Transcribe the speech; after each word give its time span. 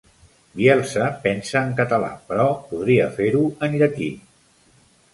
Bielsa 0.59 1.09
pensa 1.25 1.61
en 1.67 1.77
català, 1.81 2.11
però 2.31 2.49
podria 2.73 3.13
fer-ho 3.21 3.47
en 3.69 3.81
llatí. 3.83 4.13